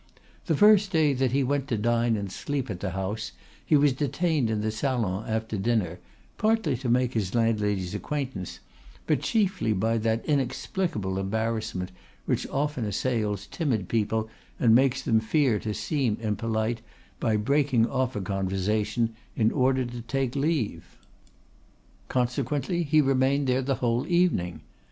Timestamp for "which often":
12.25-12.83